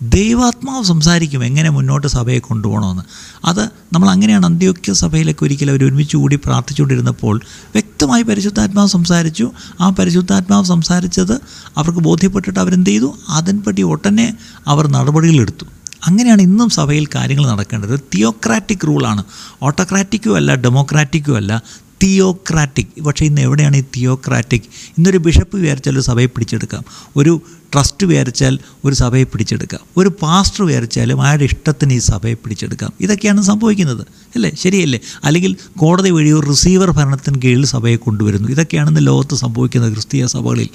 [0.01, 3.03] ദൈവാത്മാവ് സംസാരിക്കും എങ്ങനെ മുന്നോട്ട് സഭയെ കൊണ്ടുപോകണമെന്ന്.
[3.45, 7.35] അത് നമ്മൾ അങ്ങനെയാണ് അന്ത്യോക്യ സഭയിലൊക്കെ ഒരിക്കലും അവർ ഒരുമിച്ച് കൂടി പ്രാർത്ഥിച്ചുകൊണ്ടിരുന്നപ്പോൾ
[7.73, 9.51] വ്യക്തമായി പരിശുദ്ധാത്മാവ് സംസാരിച്ചു.
[9.81, 11.35] ആ പരിശുദ്ധാത്മാവ് സംസാരിച്ചത്
[11.77, 13.09] അവർക്ക് ബോധ്യപ്പെട്ടിട്ട് അവരെന്ത് ചെയ്തു?
[13.29, 14.27] അതിൻപടി ഒട്ടനെ
[14.67, 15.65] അവർ നടപടികളെടുത്തു.
[16.03, 17.99] അങ്ങനെയാണ് ഇന്നും സഭയിൽ കാര്യങ്ങൾ നടക്കേണ്ടത്.
[18.15, 19.23] തിയോക്രാറ്റിക് റൂളാണ്
[19.63, 21.63] ഓട്ടോക്രാറ്റിക്കും അല്ല ഡെമോക്രാറ്റിക്കും അല്ല
[22.03, 24.61] തിയോക്രാറ്റിക് പക്ഷേ ഇന്ന് എവിടെയാണ് ഈ തിയോക്രാറ്റിക്
[24.97, 26.83] ഇന്നൊരു ബിഷപ്പ് വിചാരിച്ചാൽ ഒരു സഭയെ പിടിച്ചെടുക്കാം.
[27.15, 27.41] ഒരു
[27.73, 29.79] ട്രസ്റ്റ് വിചാരിച്ചാൽ ഒരു സഭയെ പിടിച്ചെടുക്കാം.
[29.97, 32.93] ഒരു പാസ്റ്റർ വിചാരിച്ചാലും അയാളുടെ ഇഷ്ടത്തിന് ഈ സഭയെ പിടിച്ചെടുക്കാം.
[32.99, 34.07] ഇതൊക്കെയാണ് സംഭവിക്കുന്നത്.
[34.35, 34.51] അല്ലേ?
[34.55, 34.99] ശരിയല്ലേ?
[35.23, 38.49] അല്ലെങ്കിൽ കോടതി വഴി ഒരു റിസീവർ ഭരണത്തിന് കീഴിൽ സഭയെ കൊണ്ടുവരുന്നു.
[38.49, 40.69] ഇതൊക്കെയാണ് ഇന്ന് ലോകത്ത് സംഭവിക്കുന്നത് ക്രിസ്തീയ സഭകളിൽ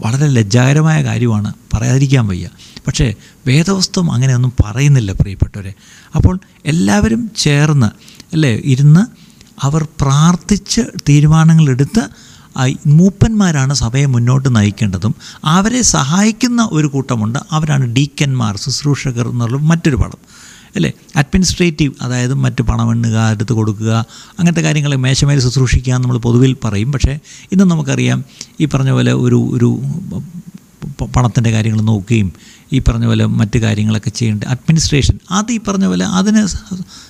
[0.00, 1.54] വളരെ ലജ്ജാകരമായ കാര്യമാണ്.
[1.74, 2.48] പറയാതിരിക്കാൻ വയ്യ.
[2.86, 3.14] പക്ഷേ
[3.46, 5.72] വേദവസ്തുവം അങ്ങനെയൊന്നും പറയുന്നില്ല പ്രിയപ്പെട്ടവരെ.
[6.14, 7.90] അപ്പോൾ എല്ലാവരും ചേർന്ന്
[8.32, 9.02] അല്ലേ ഇരുന്ന്
[9.66, 12.08] അവർ പ്രാർത്ഥിച്ച് തീരുമാനങ്ങളെടുത്ത്
[12.86, 15.14] മൂപ്പന്മാരാണ് സഭയെ മുന്നോട്ട് നയിക്കേണ്ടതും.
[15.44, 17.38] അവരെ സഹായിക്കുന്ന ഒരു കൂട്ടമുണ്ട്.
[17.52, 20.20] അവരാണ് ഡീക്കന്മാർ ശുശ്രൂഷകർ എന്നുള്ള മറ്റൊരു പടം.
[20.76, 23.92] അല്ലേ അഡ്മിനിസ്ട്രേറ്റീവ് അതായത് മറ്റ് പണം എണ്ണുക എടുത്ത് കൊടുക്കുക
[24.38, 26.92] അങ്ങനത്തെ കാര്യങ്ങൾ മേശമേൽ ശുശ്രൂഷിക്കുക നമ്മൾ പൊതുവിൽ പറയും.
[26.92, 27.18] പക്ഷേ
[27.52, 28.24] ഇന്ന് നമുക്കറിയാം
[28.60, 29.68] ഈ പറഞ്ഞ പോലെ ഒരു ഒരു
[31.16, 32.32] പണത്തിന്റെ കാര്യങ്ങൾ നോക്കുകയും
[32.72, 36.46] ഈ പറഞ്ഞ പോലെ മറ്റു കാര്യങ്ങളൊക്കെ ചെയ്യേണ്ടത് അഡ്മിനിസ്ട്രേഷൻ അത് ഈ പറഞ്ഞ പോലെ അതിനെ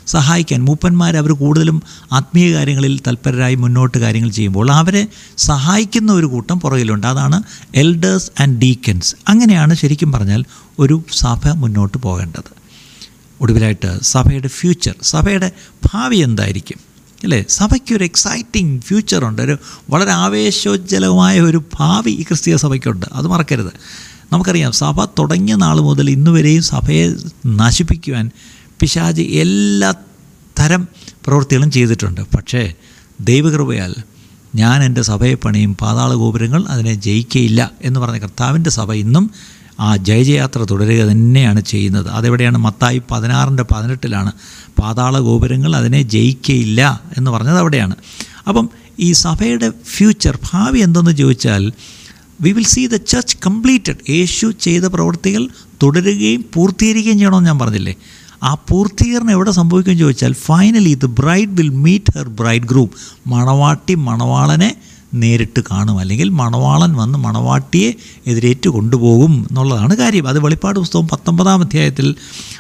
[0.07, 7.07] സഹായിക്കാൻ മൂപ്പന്മാർ അവർ കൂടുതലും ആത്മീയ കാര്യങ്ങളിൽ തൽപരരായി മുന്നോട്ട് കാര്യങ്ങൾ ചെയ്യുമ്പോൾ അവരെ സഹായിക്കുന്ന ഒരു കൂട്ടം പുറകിലുണ്ട്.
[7.07, 7.43] അതാണ്
[7.75, 10.45] എൽഡേഴ്സ് ആൻഡ് ഡീക്കൻസ് അങ്ങനെയാണ് ശരിക്കും പറഞ്ഞാൽ
[10.79, 12.57] ഒരു സഭ മുന്നോട്ട് പോകേണ്ടത്.
[13.41, 15.53] ഒടുവിലായിട്ട് സഭയുടെ ഫ്യൂച്ചർ സഭയുടെ
[15.93, 16.79] ഭാവി എന്തായിരിക്കും?
[17.25, 17.45] അല്ലേ?
[17.49, 19.59] സഭയ്ക്കൊരു എക്സൈറ്റിംഗ് ഫ്യൂച്ചറുണ്ട് ഒരു
[19.91, 23.07] വളരെ ആവേശോജ്ജലമായ ഒരു ഭാവി ഈ ക്രിസ്തീയ സഭയ്ക്കുണ്ട്.
[23.13, 23.73] അത് മറക്കരുത്.
[24.33, 27.13] നമുക്കറിയാം സഭ തുടങ്ങിയ നാൾ മുതൽ ഇന്നുവരെയും സഭയെ
[27.47, 28.31] നശിപ്പിക്കുവാൻ
[28.81, 29.95] പിശാജ് എല്ലാ
[30.61, 30.89] തരം
[31.27, 32.21] പ്രവൃത്തികളും ചെയ്തിട്ടുണ്ട്.
[32.21, 32.75] പക്ഷേ
[33.21, 33.95] ദൈവകൃപയാൽ
[34.55, 39.31] ഞാൻ എന്റെ സഭയെ പണിയും പാതാള ഗോപുരങ്ങൾ അതിനെ ജയിക്കയില്ല എന്ന് പറഞ്ഞ കർത്താവിന്റെ സഭ ഇന്നും
[39.81, 42.09] ആ ജയജയാത്ര തുടരുക തന്നെയാണ് ചെയ്യുന്നത്.
[42.09, 42.59] അതെവിടെയാണ്?
[42.59, 44.33] മത്തായി പതിനാറിന്റെ പതിനെട്ടിലാണ്.
[44.83, 47.97] പാതാള ഗോപുരങ്ങൾ അതിനെ ജയിക്കയില്ല എന്ന് പറഞ്ഞത് അവിടെയാണ്.
[48.49, 51.73] അപ്പം ഈ സഭയുടെ ഫ്യൂച്ചർ ഭാവി എന്തെന്ന് ചോദിച്ചാൽ
[52.41, 55.49] we will see the church completed യേശു ചെയ്ത പ്രവൃത്തികൾ
[55.83, 57.95] തുടരുകയും പൂർത്തീകരിക്കുകയും ചെയ്യണമെന്ന് ഞാൻ പറഞ്ഞില്ലേ?
[58.43, 62.29] ആ പൂർത്തീകരണം എവിടെ സംഭവിക്കുമെന്ന് ചോദിച്ചാൽ finally the bride will meet her
[62.63, 62.91] bridegroom
[63.27, 64.77] മണവാട്ടി മണവാളനെ
[65.15, 65.99] നേരിട്ട് കാണും.
[65.99, 67.95] അല്ലെങ്കിൽ മണവാളൻ വന്ന് മണവാട്ടിയെ
[68.27, 70.29] എതിരേറ്റ് കൊണ്ടുപോകും എന്നുള്ളതാണ് കാര്യം.
[70.29, 72.15] അത് വെളിപ്പാട് പുസ്തകം പത്തൊമ്പതാം അധ്യായത്തിൽ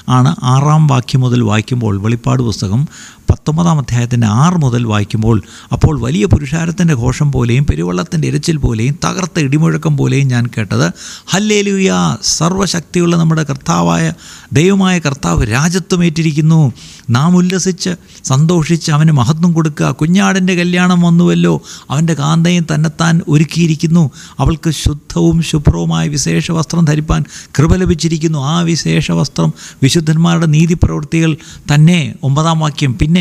[0.08, 2.88] ആണ് ആറാം വാക്യം മുതൽ വായിക്കുമ്പോൾ വെളിപ്പാട് പുസ്തകം
[3.30, 9.96] പത്തൊമ്പതാം അധ്യായത്തിന്റെ ആറ് മുതൽ വായിക്കുമ്പോൾ അപ്പോൾ വലിയ പുരുഷാരത്തിന്റെ ഘോഷം പോലെയും പെരുവള്ളത്തിന്റെ ഇരച്ചിൽ പോലെയും തകർത്ത ഇടിമുഴക്കം
[9.96, 10.92] പോലെയും ഞാൻ കേട്ടത്.
[11.26, 11.90] ഹല്ലേലുയ!
[12.22, 14.12] സർവശക്തിയുള്ള നമ്മുടെ കർത്താവായ
[14.52, 16.72] ദൈവമായ കർത്താവ് രാജ്യത്വമേറ്റിരിക്കുന്നു
[17.10, 17.90] നാം ഉല്ലസിച്ച്
[18.24, 19.90] സന്തോഷിച്ച് അവന് മഹത്വം കൊടുക്കുക.
[19.90, 21.54] കുഞ്ഞാടിന്റെ കല്യാണം വന്നുവല്ലോ.
[21.90, 24.10] അവന്റെ കാന്തയും തന്നെത്താൻ ഒരുക്കിയിരിക്കുന്നു.
[24.38, 27.24] അവൾക്ക് ശുദ്ധവും ശുഭ്രവുമായ വിശേഷ വസ്ത്രം ധരിപ്പാൻ
[27.58, 28.38] കൃപ ലഭിച്ചിരിക്കുന്നു.
[28.44, 31.36] ആ വിശേഷ വസ്ത്രം വിശുദ്ധന്മാരുടെ നീതി പ്രവൃത്തികൾ
[31.74, 32.14] തന്നെ.
[32.22, 33.15] ഒമ്പതാം വാക്യം പിന്നെ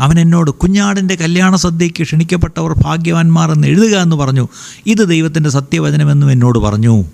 [0.00, 4.48] അവൻ എന്നോട് കുഞ്ഞാടിന്റെ കല്യാണ സദ്യയ്ക്ക് ക്ഷണിക്കപ്പെട്ടവർ ഭാഗ്യവാന്മാർ എന്ന് എഴുതുക എന്ന് പറഞ്ഞു.
[4.86, 7.04] ഇത് ദൈവത്തിന്റെ സത്യവചനമെന്നും എന്നോട് പറഞ്ഞു.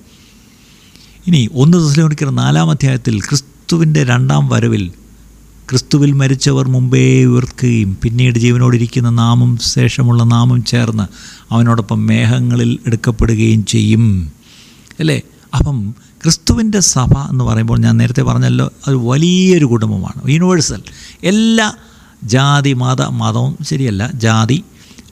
[1.27, 4.93] ഇനി ഒന്ന് ദശലോണിക്കർ നാലാം അധ്യായത്തിൽ ക്രിസ്തുവിന്റെ രണ്ടാം വരവിൽ
[5.71, 11.03] ക്രിസ്തുവിൽ മരിച്ചവർ മുമ്പേ ഉയർക്കുകയും പിന്നീട് ജീവനോടിരിക്കുന്ന നാമം ശേഷമുള്ള നാമം ചേർന്ന്
[11.55, 14.33] അവനോടൊപ്പം മേഘങ്ങളിൽ എടുക്കപ്പെടുകയും ചെയ്യും.
[15.01, 15.21] അല്ലേ?
[15.57, 20.83] അപ്പം ക്രിസ്തുവിന്റെ സഭ എന്ന് പറയുമ്പോൾ ഞാൻ നേരത്തെ പറഞ്ഞല്ലോ അത് വലിയൊരു കുടുംബമാണ് യൂണിവേഴ്സൽ.
[21.25, 21.73] എല്ലാ
[22.23, 24.11] ജാതി മത മതവും ശരിയല്ല.
[24.15, 24.65] ജാതി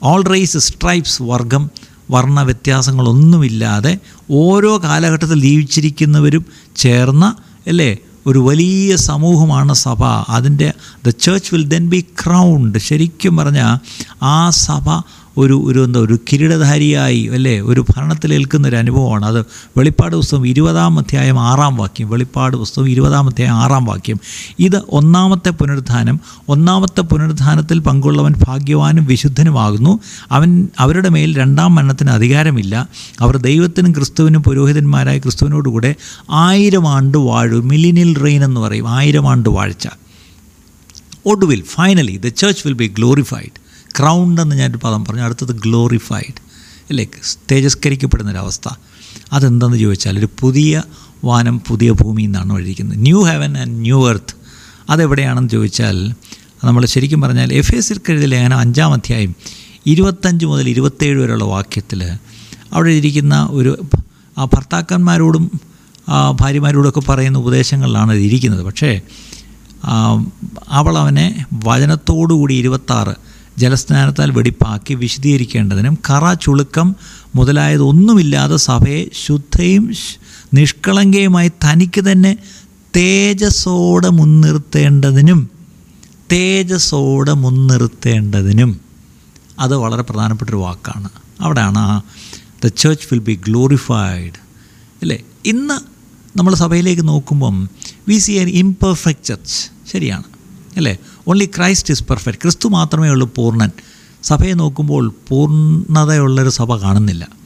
[0.03, 1.63] ഓൾ റേസ് സ്ട്രൈപ്സ് വർഗം
[2.09, 3.99] വർണ വ്യത്യാസങ്ങളൊന്നുമില്ലാതെ
[4.31, 6.45] ഓരോ കാലഘട്ടത്തിൽ ജീവിച്ചിരിക്കുന്നവരും
[6.75, 7.25] ചേർന്ന
[7.67, 7.97] അല്ലേ
[8.27, 10.01] ഒരു വലിയ സമൂഹമാണ് സഭ.
[10.29, 10.73] അതിന്റെ
[11.05, 13.71] the church will then be crowned ശരിക്കും പറഞ്ഞാൽ
[14.23, 14.87] ആ സഭ
[15.37, 17.59] ഒരു ഒരു എന്താ ഒരു കിരീടധാരിയായി അല്ലേ?
[17.59, 19.25] ഒരു ഭരണത്തിലേൽക്കുന്ന ഒരു അനുഭവമാണ്.
[19.25, 19.45] അത്
[19.77, 24.19] വെളിപ്പാട് പുസ്തകം ഇരുപതാം അധ്യായം ആറാം വാക്യം വെളിപ്പാട് പുസ്തകം ഇരുപതാം അധ്യായം ആറാം വാക്യം.
[24.59, 29.99] ഇത് ഒന്നാമത്തെ പുനരുദ്ധാനം ഒന്നാമത്തെ പുനരുദ്ധാനത്തിൽ പങ്കുള്ളവൻ ഭാഗ്യവാനും വിശുദ്ധനുമാകുന്നു.
[30.31, 32.89] അവൻ അവരുടെ മേൽ രണ്ടാം മരണത്തിന് അധികാരമില്ല.
[33.19, 35.95] അവർ ദൈവത്തിനും ക്രിസ്തുവിനും പുരോഹിതന്മാരായ ക്രിസ്തുവിനോടുകൂടെ
[36.31, 39.87] ആയിരം ആണ്ട് വാഴു മില്ലിനിൽ റെയിൻ എന്ന് പറയും ആയിരം ആണ്ട് വാഴ്ച.
[41.25, 43.60] ഒടുവിൽ finally the church will be glorified
[43.99, 45.21] crowned എന്ന് ഞാനൊരു പദം പറഞ്ഞു.
[45.21, 46.39] അടുത്തത് ഗ്ലോറിഫൈഡ്
[46.89, 47.05] അല്ലേ?
[47.51, 48.69] തേജസ്കരിക്കപ്പെടുന്നൊരവസ്ഥ.
[49.33, 50.83] അതെന്തെന്ന് ചോദിച്ചാൽ ഒരു പുതിയ
[51.23, 54.35] വാനം പുതിയ ഭൂമി എന്നാണ് വഴിയിരിക്കുന്നത് new heaven and new earth
[54.89, 55.97] അതെവിടെയാണെന്ന് ചോദിച്ചാൽ
[56.63, 59.35] നമ്മൾ ശരിക്കും പറഞ്ഞാൽ എഫ് എസ് എഴുതിയ ലേഖനം അഞ്ചാം അധ്യായം
[59.85, 62.01] ഇരുപത്തഞ്ച് മുതൽ ഇരുപത്തേഴ് വരെയുള്ള വാക്യത്തിൽ
[62.73, 63.71] അവിടെ ഇരിക്കുന്ന ഒരു
[64.37, 65.51] ആ ഭർത്താക്കന്മാരോടും
[66.41, 68.63] ഭാര്യമാരോടൊക്കെ പറയുന്ന ഉപദേശങ്ങളിലാണ് ഇരിക്കുന്നത്.
[68.63, 69.01] പക്ഷേ
[70.67, 73.15] അവൾ അവനെ വചനത്തോടുകൂടി ഇരുപത്താറ്
[73.57, 76.95] ജലസ്നാനത്താൽ വെടിപ്പാക്കി വിശദീകരിക്കേണ്ടതിനും കറ ചുളുക്കം
[77.35, 79.93] മുതലായതൊന്നുമില്ലാതെ സഭയെ ശുദ്ധയും
[80.53, 82.37] നിഷ്കളങ്കയുമായി തനിക്ക് തന്നെ
[82.95, 85.49] തേജസ്സോടെ മുൻനിർത്തേണ്ടതിനും
[86.31, 88.81] തേജസ്സോടെ മുൻനിർത്തേണ്ടതിനും.
[89.59, 91.09] അത് വളരെ പ്രധാനപ്പെട്ടൊരു വാക്കാണ്.
[91.41, 92.01] അവിടെയാണ്
[92.65, 94.39] the church will be glorified
[95.01, 95.23] അല്ലേ?
[95.45, 95.91] ഇന്ന്
[96.37, 97.69] നമ്മൾ സഭയിലേക്ക് നോക്കുമ്പം
[98.07, 100.23] we see an imperfect church ശരിയാണ്
[100.77, 100.97] അല്ലേ?
[101.27, 103.71] ഓൺലി ക്രൈസ്റ്റ് ഇസ് പെർഫെക്റ്റ് ക്രിസ്തു മാത്രമേ ഉള്ളൂ പൂർണൻ.
[104.23, 107.41] സഭയെ നോക്കുമ്പോൾ പൂർണതയുള്ളൊരു സഭ കാണുന്നില്ല.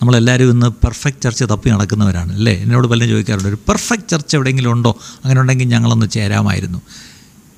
[0.00, 2.52] നമ്മളെല്ലാവരും ഇന്ന് പെർഫെക്റ്റ് ചർച്ച തപ്പി നടക്കുന്നവരാണ് അല്ലേ?
[2.52, 4.96] എന്നോട് പലരും ചോദിക്കാറുണ്ട് ഒരു പെർഫെക്റ്റ് ചർച്ച എവിടെയെങ്കിലും ഉണ്ടോ?
[5.24, 6.82] അങ്ങനെ ഉണ്ടെങ്കിൽ ഞങ്ങളൊന്ന് ചേരാമായിരുന്നു.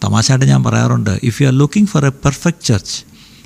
[0.05, 3.05] തമാശയായിട്ട് ഞാൻ പറയാറുണ്ട് if you are looking for a perfect church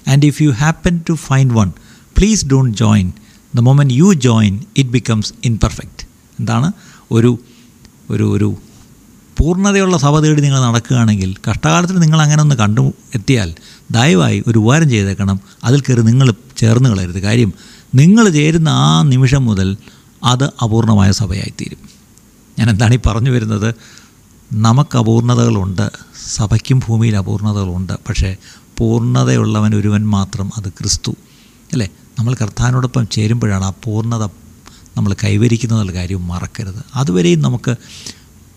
[0.08, 1.72] and if you happen to find one
[2.18, 3.12] please don't join
[3.56, 6.06] the moment you join it becomes imperfect
[6.38, 6.72] എന്താണ്?
[7.12, 7.38] ഒരു
[8.10, 8.56] ഒരു ഒരു
[9.40, 13.54] പൂർണതയുള്ള സഭ തേടി നിങ്ങൾ നടക്കുകയാണെങ്കിൽ കഷ്ടകാലത്തിൽ നിങ്ങൾ അങ്ങനെ ഒന്ന് കണ്ടു എത്തിയാൽ
[13.90, 15.40] ദയവായി ഒരു ഉപകാരം ചെയ്തേക്കണം.
[15.64, 17.18] അതിൽ കയറി നിങ്ങൾ ചേർന്ന് കളയരുത്.
[17.18, 17.52] കാര്യം
[17.94, 19.76] നിങ്ങൾ ചേരുന്ന ആ നിമിഷം മുതൽ
[20.24, 21.78] അത് അപൂർണമായ സഭയായിത്തീരും.
[22.58, 23.74] ഞാൻ എന്താണ് ഈ പറഞ്ഞു വരുന്നത്?
[24.52, 25.90] നമുക്ക് അപൂർണതകളുണ്ട്
[26.34, 28.36] സഭയ്ക്കും ഭൂമിയിൽ അപൂർണതകളുണ്ട് പക്ഷേ
[28.78, 31.10] പൂർണതയുള്ളവൻ ഒരുവൻ മാത്രം അത് ക്രിസ്തു.
[31.72, 31.88] അല്ലേ?
[32.18, 34.24] നമ്മൾ കർത്താനോടൊപ്പം ചേരുമ്പോഴാണ് ആ പൂർണത
[34.96, 36.84] നമ്മൾ കൈവരിക്കുന്നതിനുള്ള കാര്യം മറക്കരുത്.
[36.94, 37.76] അതുവരെയും നമുക്ക്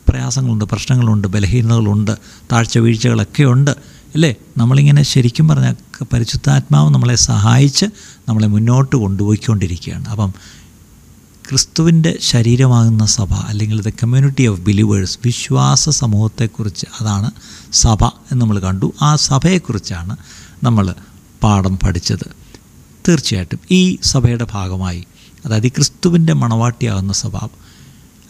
[0.07, 2.17] പ്രയാസങ്ങളുണ്ട് പ്രശ്നങ്ങളുണ്ട് ബലഹീനതകളുണ്ട്
[2.51, 3.71] താഴ്ച വീഴ്ചകളൊക്കെ ഉണ്ട്
[4.13, 4.35] അല്ലേ?
[4.57, 5.75] നമ്മളിങ്ങനെ ശരിക്കും പറഞ്ഞാൽ
[6.13, 7.85] പരിശുദ്ധാത്മാവ് നമ്മളെ സഹായിച്ച്
[8.29, 10.07] നമ്മളെ മുന്നോട്ട് കൊണ്ടുപോയിക്കൊണ്ടിരിക്കുകയാണ്.
[10.07, 10.33] അപ്പം
[11.49, 17.31] ക്രിസ്തുവിന്റെ ശരീരമാകുന്ന സഭ അല്ലെങ്കിൽ ദ കമ്മ്യൂണിറ്റി ഓഫ് ബിലീവേഴ്സ് വിശ്വാസ സമൂഹത്തെക്കുറിച്ച് അതാണ്
[17.71, 18.93] സഭ എന്ന് നമ്മൾ കണ്ടു.
[19.01, 20.17] ആ സഭയെക്കുറിച്ചാണ്
[20.63, 20.95] നമ്മൾ
[21.43, 22.43] പാഠം പഠിച്ചത്.
[23.07, 25.03] തീർച്ചയായിട്ടും ഈ സഭയുടെ ഭാഗമായി
[25.45, 27.37] അതായത് ക്രിസ്തുവിന്റെ മണവാട്ടിയാകുന്ന സഭ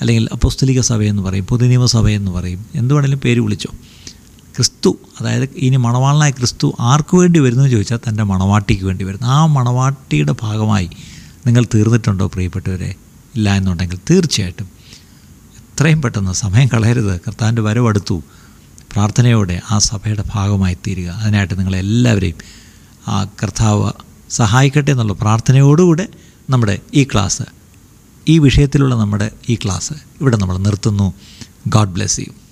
[0.04, 3.72] അല്ലെങ്കിൽ അപ്പോസ്തലിക സഭയെന്ന് പറയും പൊതുനിയമ സഭയെന്ന് പറയും എന്ത് പേര് വിളിച്ചോ.
[4.56, 9.28] ക്രിസ്തു അതായത് ഇനി മണവാളനായ ക്രിസ്തു ആർക്ക് വേണ്ടി വരുന്നു ചോദിച്ചാൽ തന്റെ മണവാട്ടിക്ക് വേണ്ടി വരുന്നു.
[9.28, 10.90] ആ മണവാട്ടിയുടെ ഭാഗമായി
[11.46, 12.96] നിങ്ങൾ തീർന്നിട്ടുണ്ടോ പ്രിയപ്പെട്ടവരെ?
[13.36, 14.68] ഇല്ല എന്നുണ്ടെങ്കിൽ തീർച്ചയായിട്ടും.
[15.58, 17.20] എത്രയും പെട്ടെന്ന് സമയം കളയരുത്.
[17.20, 18.24] കർത്താവിന്റെ വരവടുത്തു
[18.92, 21.10] പ്രാർത്ഥനയോടെ ആ സഭയുടെ ഭാഗമായി തീരുക.
[21.10, 22.36] അതിനായിട്ട് നിങ്ങളെല്ലാവരെയും
[23.08, 23.92] ആ കർത്താവ്
[24.30, 26.08] സഹായിക്കട്ടെ എന്നുള്ള പ്രാർത്ഥനയോടുകൂടെ
[26.50, 27.44] നമ്മുടെ ഈ ക്ലാസ്
[28.28, 31.14] ഈ വിഷയത്തിലുള്ള നമ്മുടെ ഈ ക്ലാസ് ഇവിടെ നമ്മൾ നിർത്തുന്നു.
[31.68, 32.43] God bless you.